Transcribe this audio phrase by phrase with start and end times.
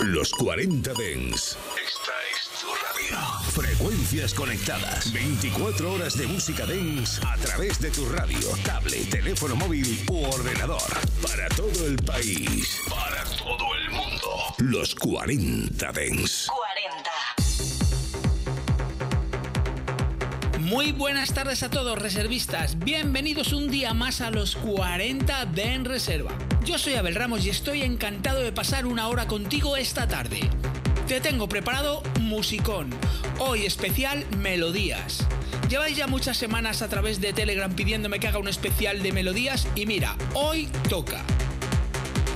[0.00, 1.58] Los 40 Dens.
[1.74, 3.18] Esta es tu radio.
[3.50, 5.12] Frecuencias conectadas.
[5.12, 10.80] 24 horas de música Dens a través de tu radio, tablet, teléfono móvil u ordenador.
[11.20, 12.80] Para todo el país.
[12.88, 14.54] Para todo el mundo.
[14.58, 16.46] Los 40 Dens.
[16.46, 17.10] 40.
[20.60, 25.84] Muy buenas tardes a todos reservistas, bienvenidos un día más a los 40 de En
[25.84, 26.38] Reserva.
[26.68, 30.50] Yo soy Abel Ramos y estoy encantado de pasar una hora contigo esta tarde.
[31.06, 32.90] Te tengo preparado musicón,
[33.38, 35.26] hoy especial melodías.
[35.70, 39.66] Lleváis ya muchas semanas a través de Telegram pidiéndome que haga un especial de melodías
[39.76, 41.24] y mira, hoy toca.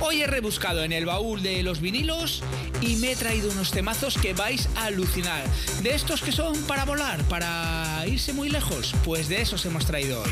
[0.01, 2.41] Hoy he rebuscado en el baúl de los vinilos
[2.81, 5.43] y me he traído unos temazos que vais a alucinar.
[5.83, 10.23] De estos que son para volar, para irse muy lejos, pues de esos hemos traído
[10.23, 10.31] hoy.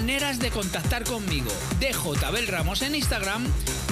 [0.00, 1.52] Maneras de contactar conmigo.
[1.78, 3.46] DJ Abel Ramos en Instagram,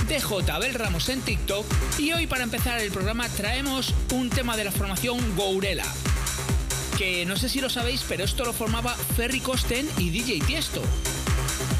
[0.08, 1.66] DJ Abel Ramos en TikTok
[1.98, 5.84] y hoy para empezar el programa traemos un tema de la formación Gourela.
[6.96, 10.80] Que no sé si lo sabéis, pero esto lo formaba Ferry Costen y DJ Tiesto.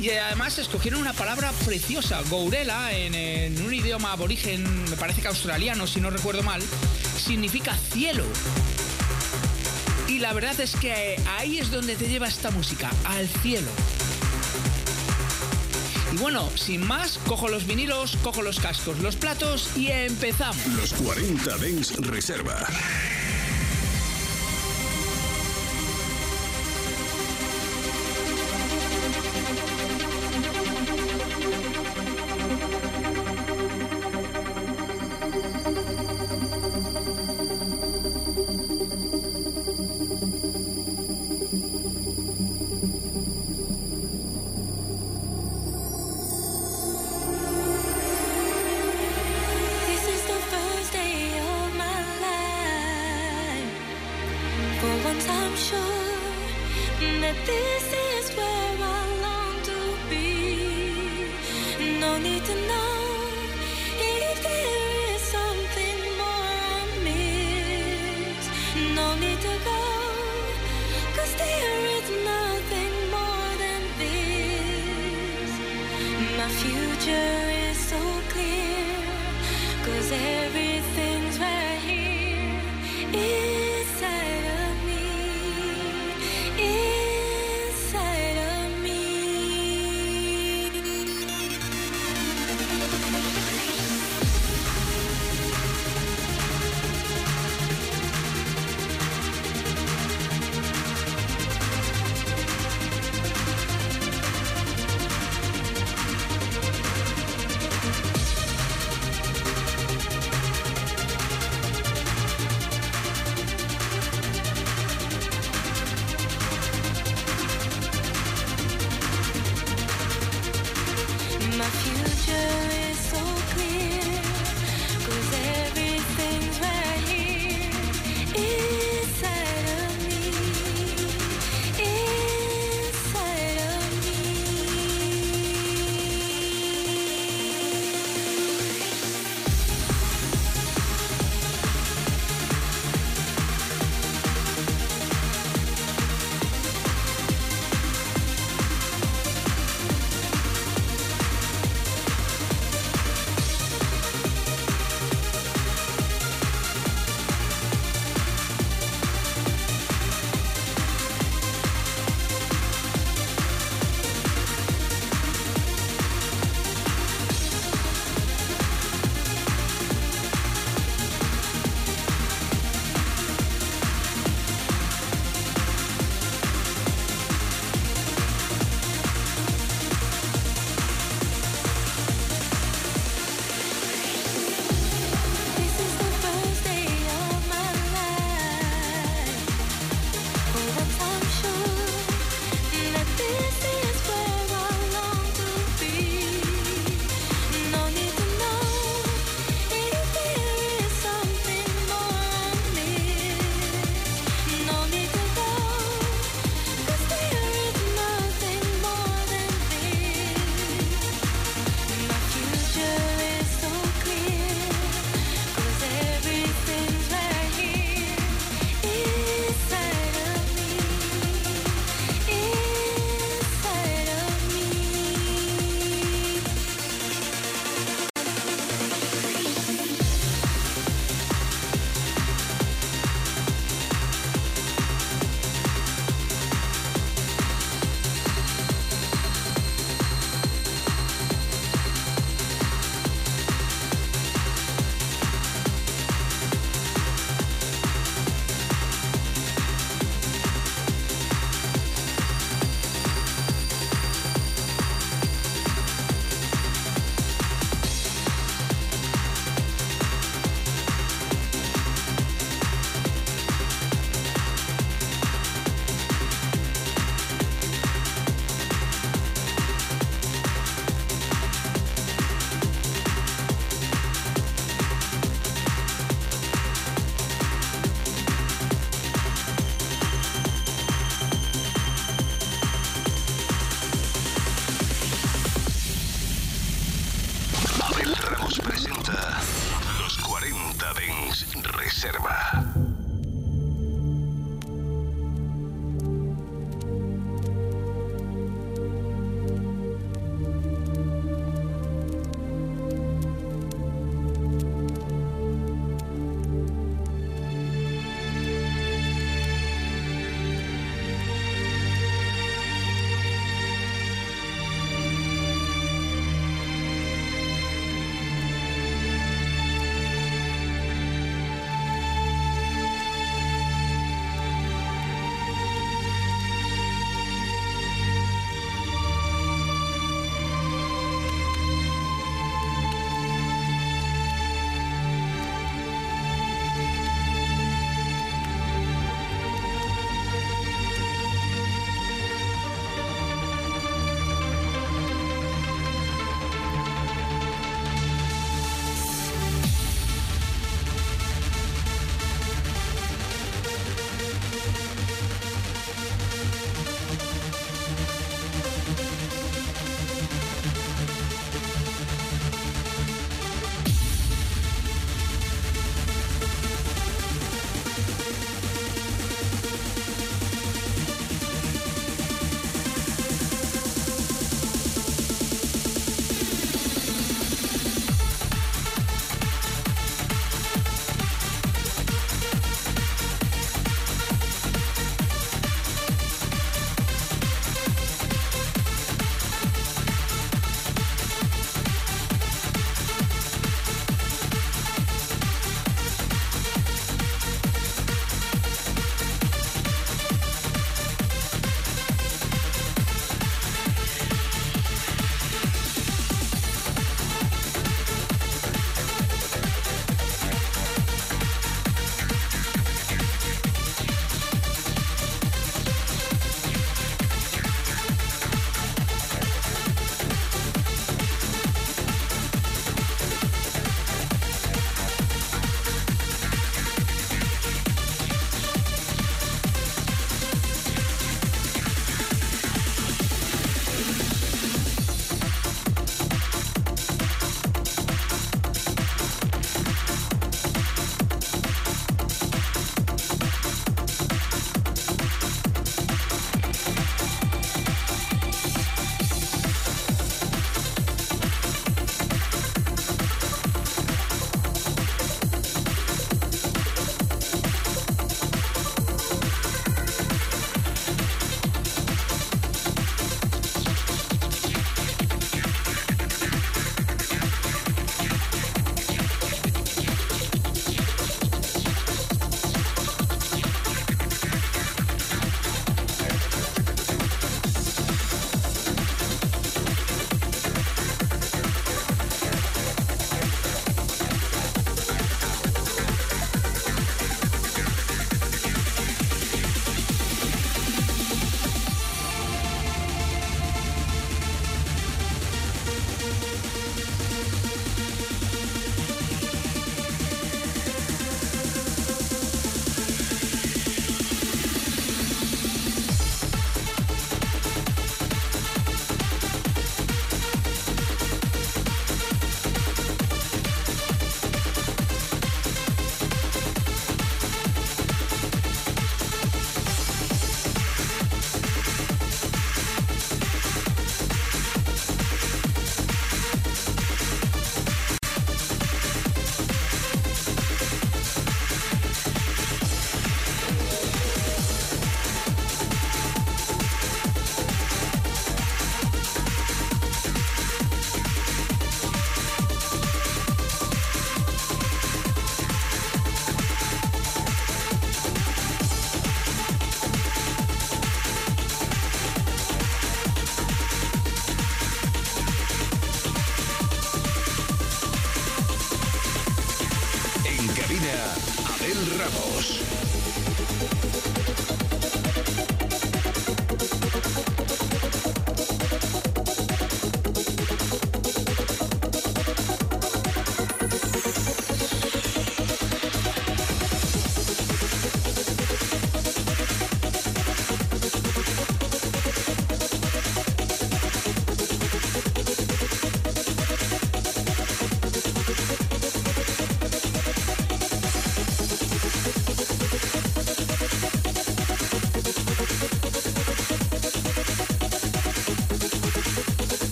[0.00, 5.86] Y además escogieron una palabra preciosa, gourela, en, un idioma aborigen, me parece que australiano,
[5.86, 6.62] si no recuerdo mal,
[7.22, 8.24] significa cielo.
[10.08, 13.68] Y la verdad es que ahí es donde te lleva esta música, al cielo.
[16.16, 20.66] Y bueno, sin más, cojo los vinilos, cojo los cascos, los platos y empezamos.
[20.68, 22.66] Los 40 Dens Reserva.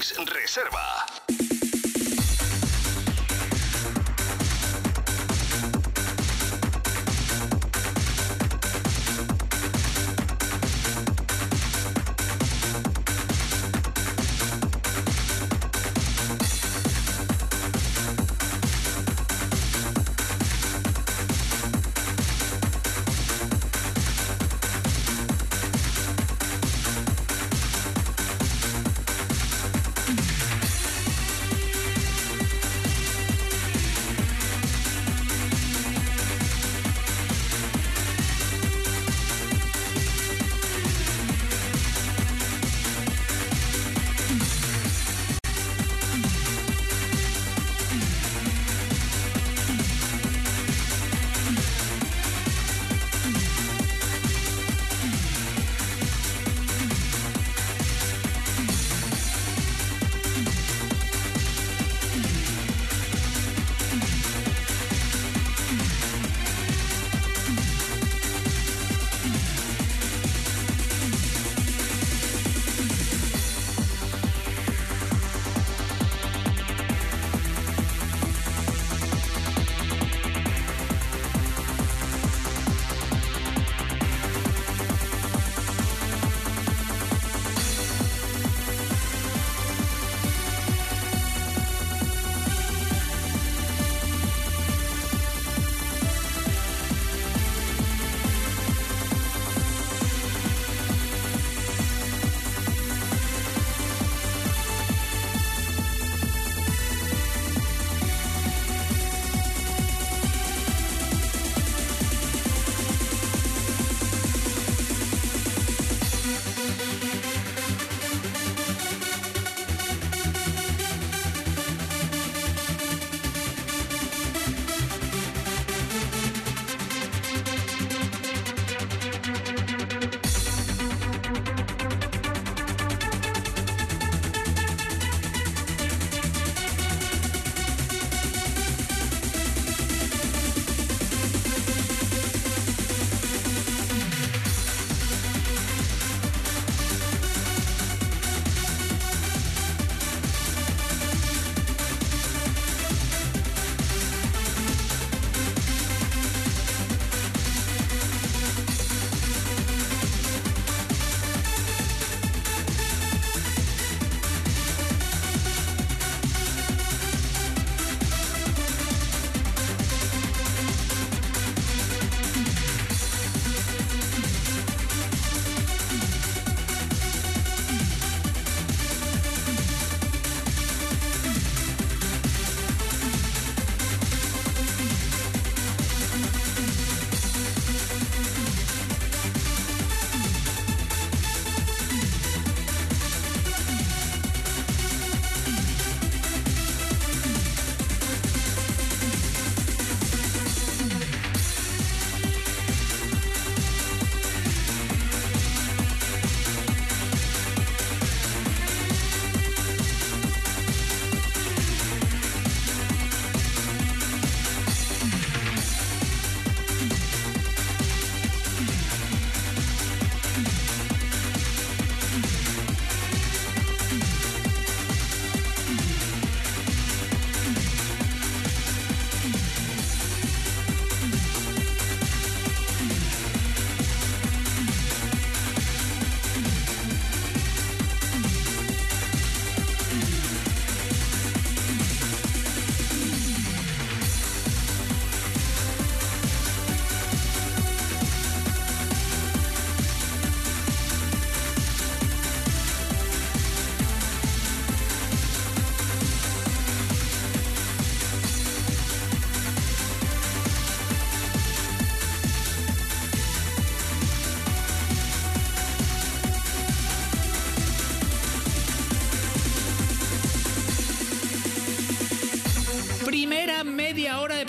[0.00, 0.81] Reserva.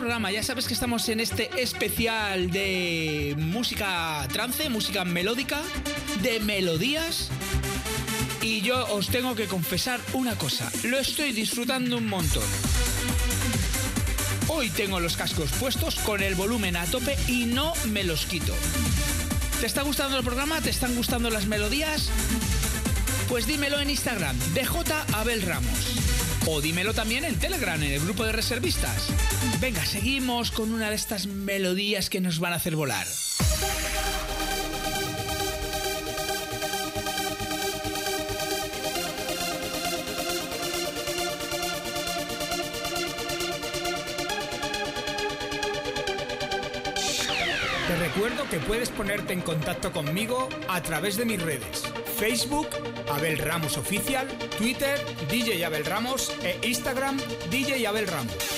[0.03, 0.31] Programa.
[0.31, 5.61] Ya sabes que estamos en este especial de música trance, música melódica,
[6.21, 7.29] de melodías.
[8.41, 12.43] Y yo os tengo que confesar una cosa, lo estoy disfrutando un montón.
[14.49, 18.53] Hoy tengo los cascos puestos con el volumen a tope y no me los quito.
[19.61, 20.59] ¿Te está gustando el programa?
[20.59, 22.09] ¿Te están gustando las melodías?
[23.29, 24.67] Pues dímelo en Instagram, DJ
[25.13, 25.95] Abel Ramos.
[26.45, 29.07] O dímelo también en Telegram, en el grupo de reservistas.
[29.59, 33.07] Venga, seguimos con una de estas melodías que nos van a hacer volar.
[47.87, 51.83] Te recuerdo que puedes ponerte en contacto conmigo a través de mis redes.
[52.17, 52.67] Facebook,
[53.11, 54.27] Abel Ramos Oficial,
[54.57, 57.17] Twitter, DJ Abel Ramos e Instagram,
[57.49, 58.52] DJ Abel Ramos.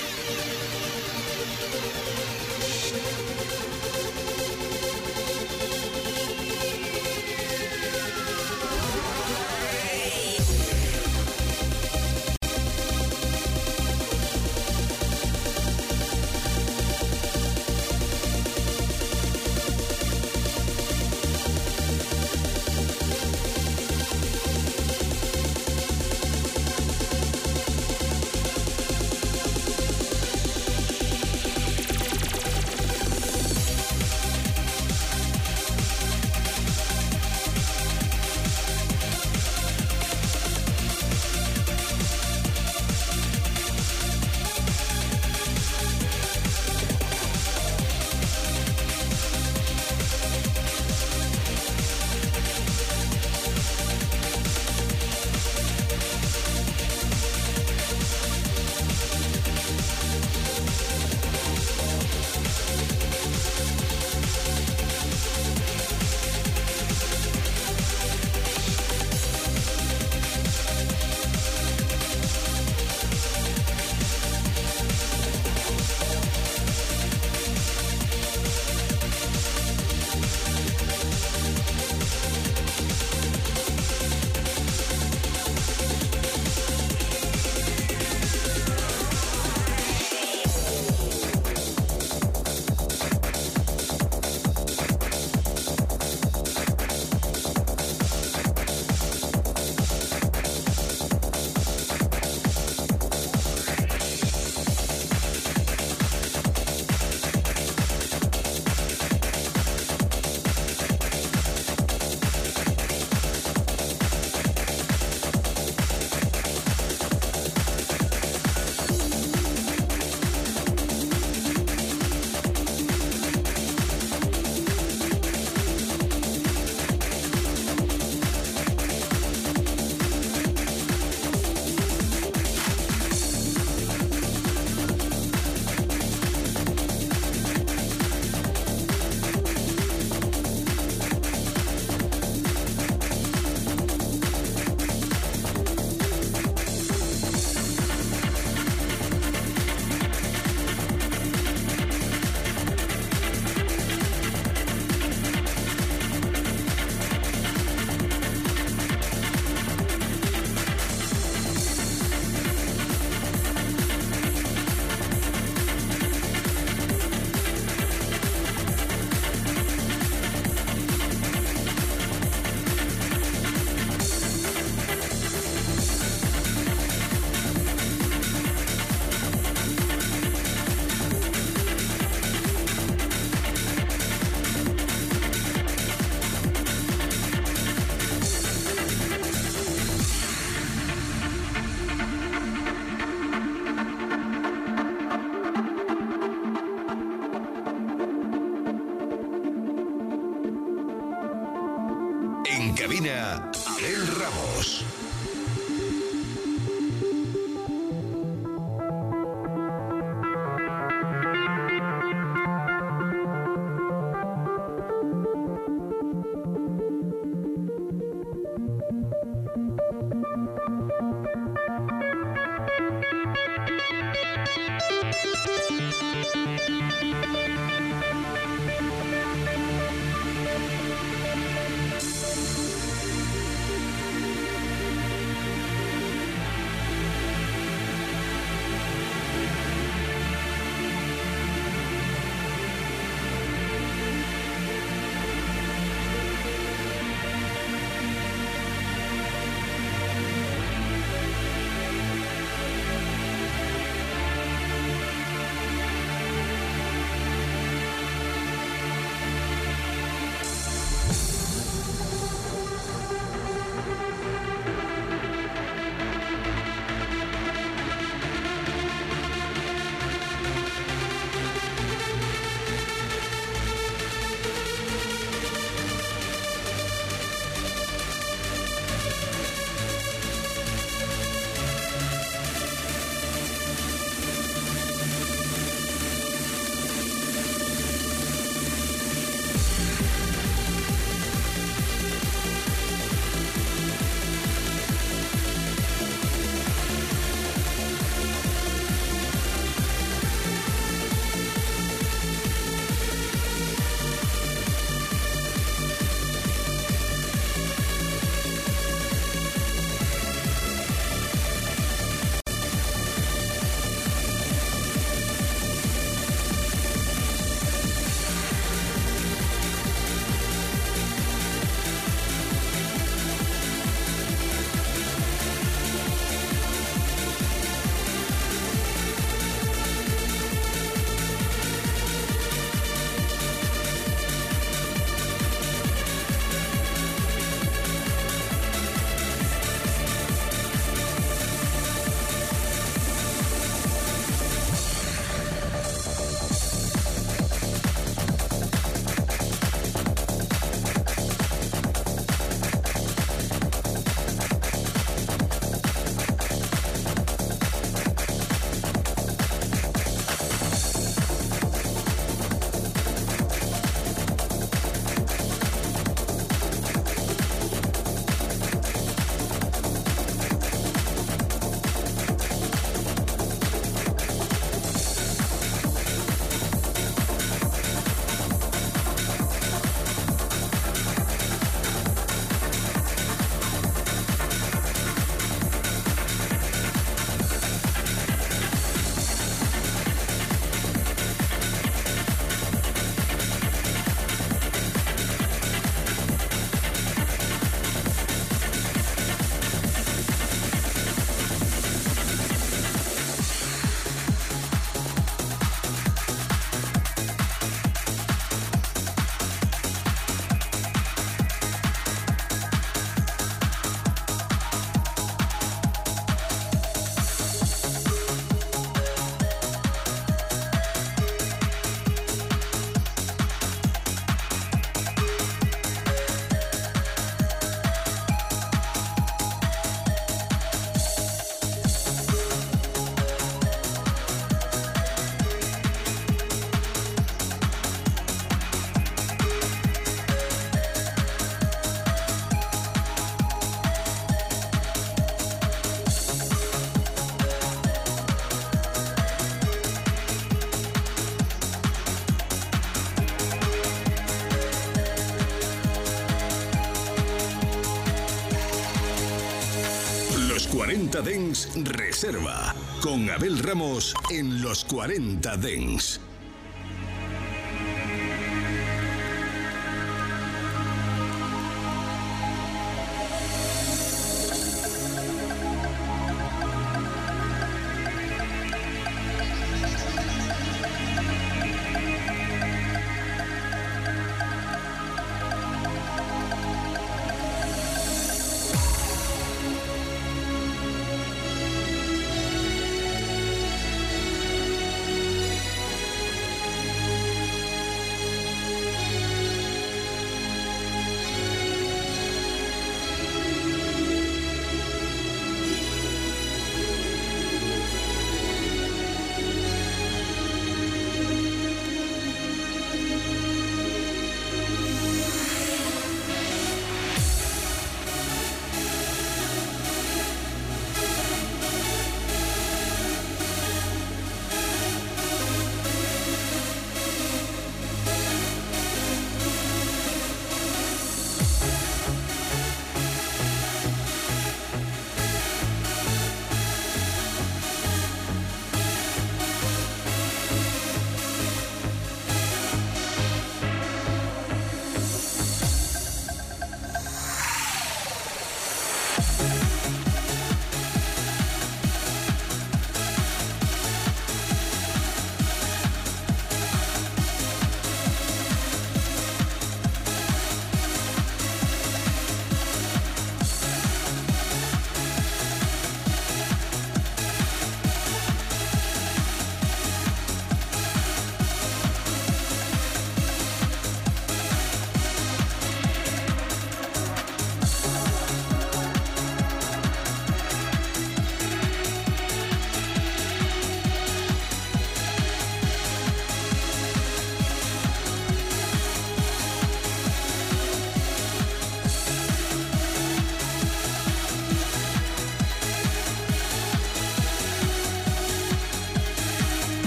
[461.16, 462.74] 40 Dens Reserva.
[463.00, 466.20] Con Abel Ramos en los 40 Dens.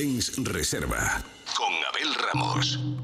[0.00, 1.22] 40 Dens Reserva
[1.54, 2.99] con Abel Ramos.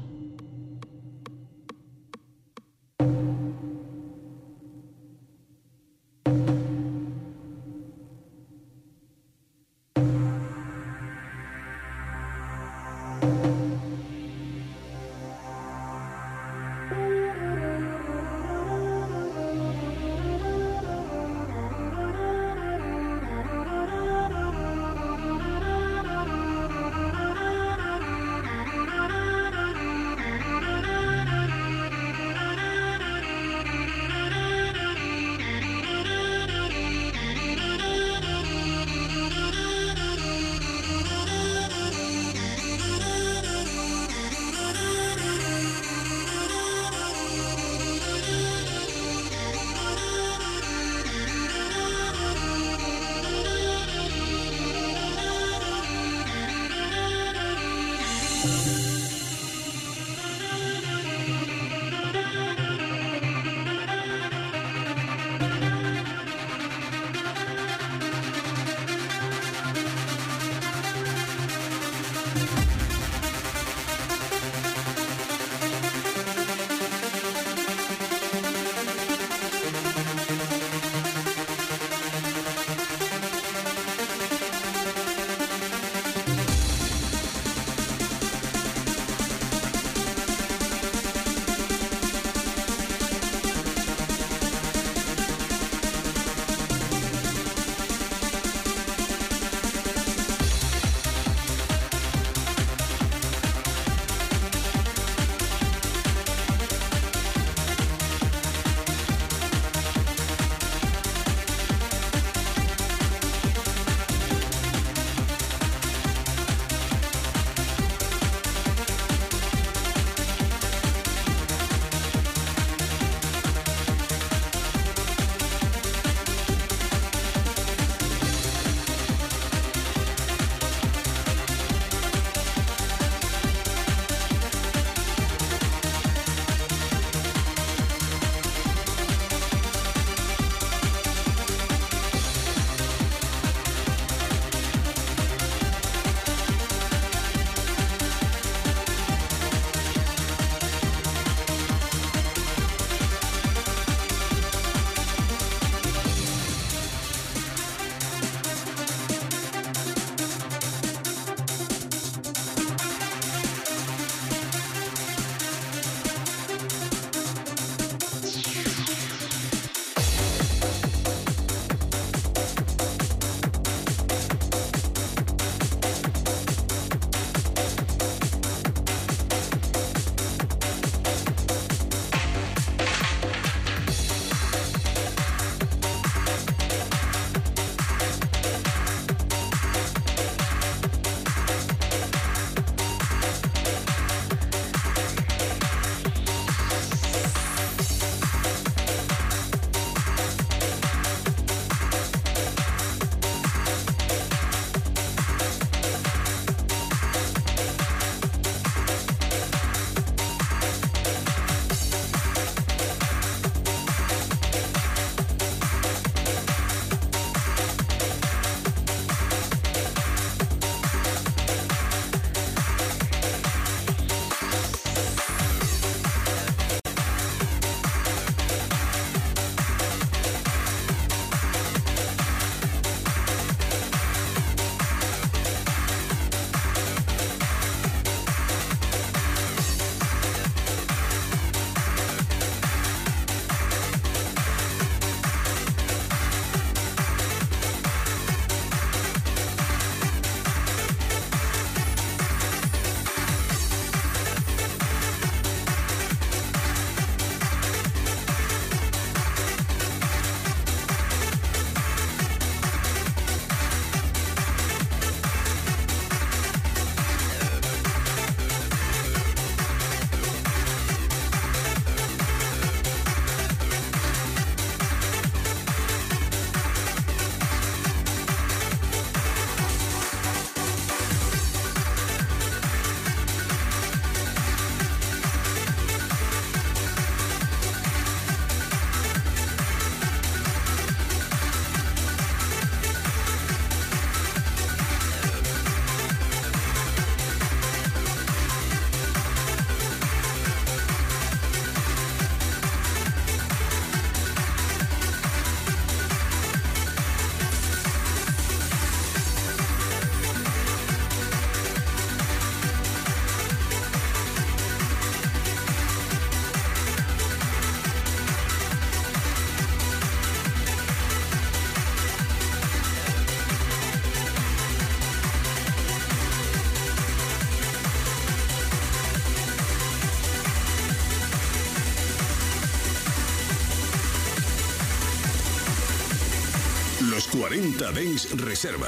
[337.57, 338.87] 40 Dens Reserva.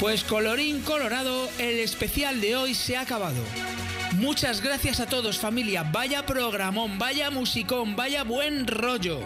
[0.00, 3.67] Pues colorín colorado, el especial de hoy se ha acabado.
[4.18, 9.20] Muchas gracias a todos familia, vaya programón, vaya musicón, vaya buen rollo.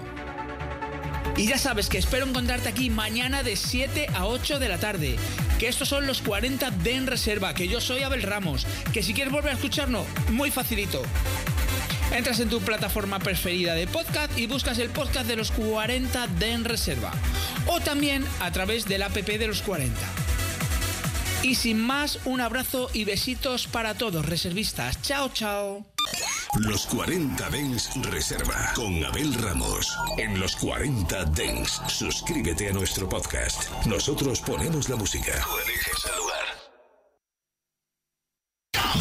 [1.35, 5.17] Y ya sabes que espero encontrarte aquí mañana de 7 a 8 de la tarde.
[5.59, 8.67] Que estos son los 40 de en reserva, que yo soy Abel Ramos.
[8.93, 11.01] Que si quieres volver a escucharnos, muy facilito.
[12.15, 16.53] Entras en tu plataforma preferida de podcast y buscas el podcast de los 40 de
[16.53, 17.13] en reserva.
[17.67, 20.22] O también a través del app de los 40.
[21.43, 25.03] Y sin más, un abrazo y besitos para todos, reservistas.
[25.03, 25.85] Chao, chao.
[26.61, 29.97] Los 40 Dens Reserva con Abel Ramos.
[30.19, 33.71] En los 40 Dens, suscríbete a nuestro podcast.
[33.87, 35.33] Nosotros ponemos la música.
[35.43, 36.43] Tú eliges el lugar.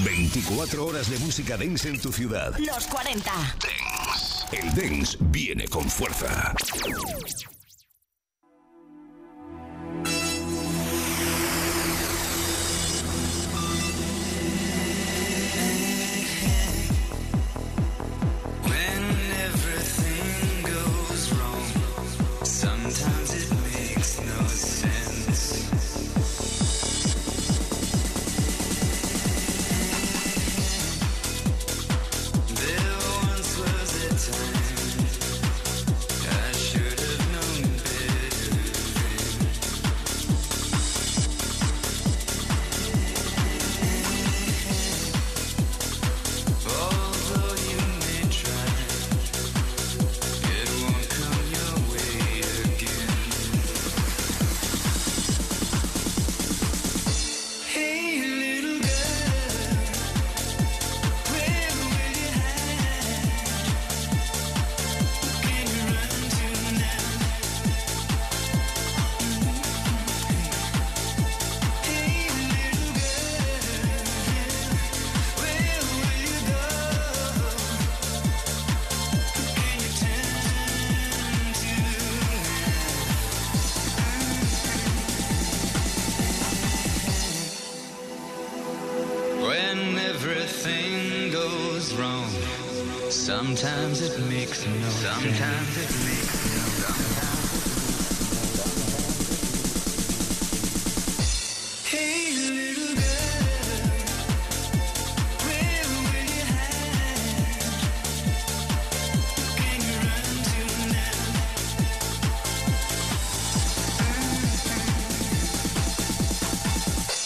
[0.03, 2.57] 24 horas de música dance en tu ciudad.
[2.57, 3.31] Los 40.
[3.31, 4.47] Dance.
[4.51, 6.53] El dance viene con fuerza.